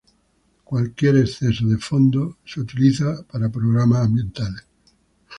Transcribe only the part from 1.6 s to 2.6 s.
de fondos es